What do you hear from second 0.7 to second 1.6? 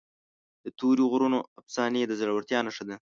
تورې غرونو